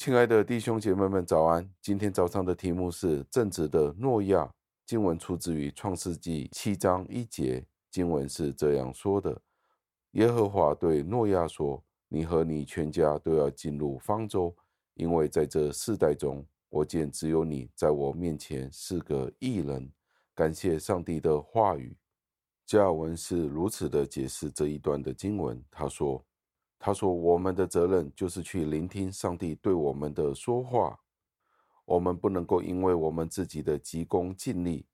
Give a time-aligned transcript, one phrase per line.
[0.00, 1.70] 亲爱的弟兄姐妹们，早安！
[1.82, 4.50] 今天早上的题目是正直的诺亚。
[4.86, 9.38] 经文出自于创世纪七章一节，经文是这样说的：
[10.12, 14.56] 耶和华对诺亚说：“你和你全家都要进入方舟，
[14.94, 19.92] 因为在这世代中，我见只有你在我面前是个义人。”
[20.34, 21.94] 感谢上帝的话语。
[22.64, 26.24] 加尔文是如此的解释这一段的经文，他说。
[26.82, 30.98] 他说：“我们的责任就是去聆听上帝对我们的说话。
[31.84, 34.86] 我们不能够因为我们自己的急功近利，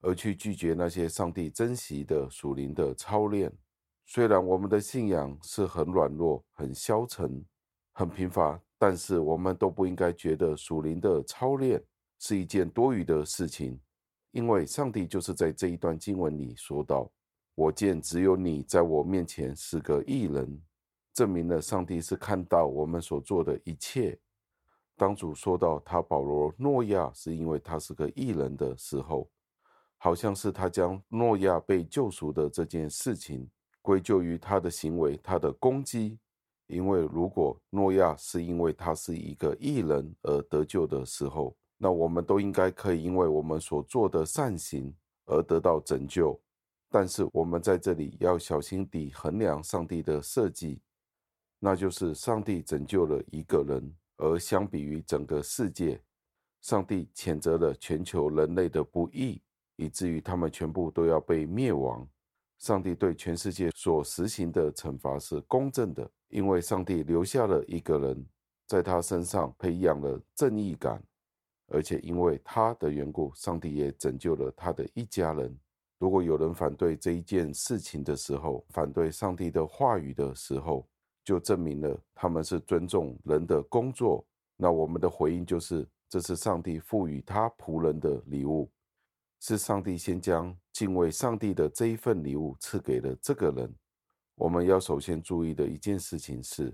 [0.00, 3.52] 而去拒绝那些上帝珍惜的属灵的操练。
[4.06, 7.44] 虽然我们的信仰是很软弱、很消沉、
[7.92, 11.84] 很贫乏，但是我们都不应该觉得属灵的操练
[12.18, 13.78] 是一件多余的事情，
[14.30, 17.12] 因为上帝就是在这一段经文里说道
[17.54, 20.62] ：‘我见只有你在我面前是个异人。’”
[21.16, 24.18] 证明了上帝是看到我们所做的一切。
[24.96, 29.26] 当主说到他保罗诺亚是因为他是个异人的时候，
[29.96, 33.48] 好像是他将诺亚被救赎的这件事情
[33.80, 36.18] 归咎于他的行为、他的攻击。
[36.66, 46.38] 因为如果诺亚是因为他是一个异人而得救的时候，那我们都应该可以因为我们所做的善行而得到拯救。
[46.90, 50.82] 但是我们在这里要小心地衡量上帝的设计。
[51.58, 56.00] 那就是上帝拯救了一个人，而相比于整个世界，
[56.60, 59.40] 上帝谴责了全球人类的不义，
[59.76, 62.06] 以至于他们全部都要被灭亡。
[62.58, 68.26] 上帝对全世界所实行的惩罚是公正的，因为上帝留下了一个人，
[68.66, 71.02] 在他身上培养了正义感，
[71.68, 75.54] 而且因为他的缘故，上帝也拯救了他的一家人。
[75.98, 80.88] 如果有人反对这一件事情的时候，反对上帝的话语的时候，
[81.26, 84.24] 就证明了他们是尊重人的工作。
[84.56, 88.70] 那我们的回应就是：这是上帝赋予他仆人的礼物，
[89.40, 93.74] 是上帝先将敬畏上帝的这一份礼物赐给了这个人。
[94.36, 96.72] 我们要首先注意的一件事情是，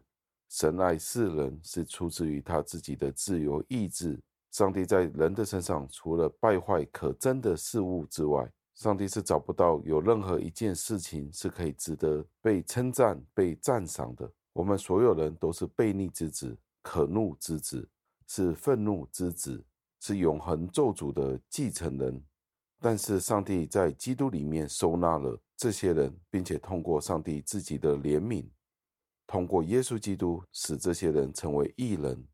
[0.51, 4.21] 神爱世人是出自于他自己的自由意志。
[4.51, 14.31] 上帝在人的身上，除了败坏可憎的事物之外，上帝是找不到有任何一件事情是可以值得被称赞、被赞赏的。
[14.53, 17.89] 我们所有人都是悖逆之子，可怒之子，
[18.27, 19.65] 是愤怒之子，
[20.01, 22.23] 是永恒咒诅的继承人。
[22.79, 28.45] 但是上帝在基督里面收纳了这些人，并且通过上帝自己的怜悯，
[29.27, 32.27] 通过耶稣基督使这些人成为义人。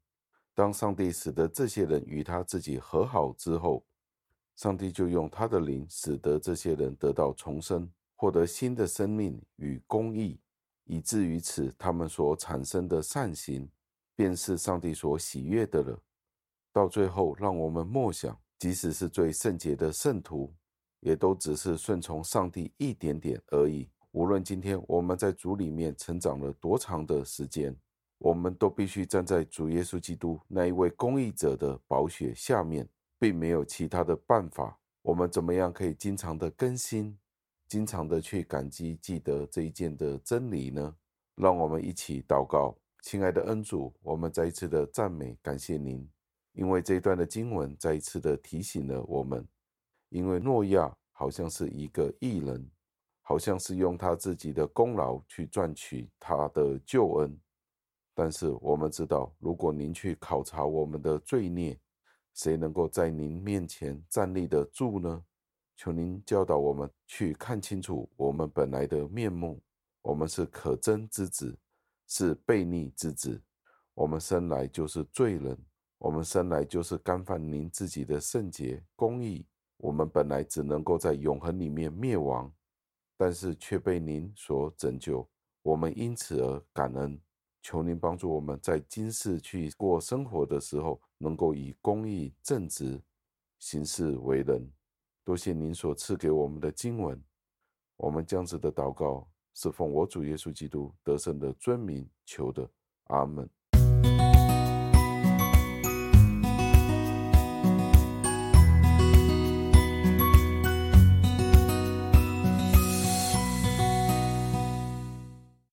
[0.55, 3.85] 当上帝使得这些人与他自己和好之后，
[4.57, 10.41] 上帝就用他的灵使得这些人得到重生，获得新的生命与公义。
[10.89, 13.71] 以至于此，他们所产生的善行，
[14.17, 16.03] 便是上帝所喜悦的了。
[16.73, 20.53] 到最后，让我们默想，即使是最圣洁的圣徒，
[21.01, 23.91] 也都只是顺从上帝一点点而已。
[24.13, 27.77] 无论今天我们在主里面成长了多长的时间，
[28.17, 32.89] 我们都必须站在主耶稣基督那一位公义者的宝血下面，
[33.19, 34.79] 并没有其他的办法。
[35.03, 37.19] 我们怎么样可以经常的更新？
[37.69, 40.97] 经常的去感激、记得这一件的真理呢？
[41.35, 46.09] 让我们一起祷告，亲爱的恩主，我们再一次的赞美、感谢您，
[46.55, 49.47] 因为这一段的经文再一次的提醒了我们，
[50.09, 52.69] 因为诺亚好像是一个艺人，
[53.21, 57.39] 好像是用他自己的功劳去赚取他的救恩，
[58.15, 61.79] 但是我们知道，如果您去考察我们的罪孽，
[62.33, 65.23] 谁能够在您面前站立得住呢？
[65.79, 69.63] 求您教导我们去看清楚我们本来的面目。
[70.03, 71.57] 我们是可憎之子，
[72.09, 73.41] 是悖逆之子。
[73.95, 75.57] 我们生来就是罪人，
[75.99, 79.47] 我们生来就是干犯您自己的圣洁公义。
[79.77, 82.53] 我们本来只能够在永恒里面灭亡，
[83.17, 85.29] 但是却被您所拯救。
[85.63, 87.21] 我们因此而感恩。
[87.63, 93.01] 求您帮助我们在今世去过生活的时候，能够以公义正直
[93.61, 94.69] 行事为人。
[95.29, 97.23] 多谢您所赐给我们的经文，
[97.99, 102.67] 我们将此的祷告是奉我主耶稣基督得胜的尊名求的，
[103.09, 103.47] 阿门。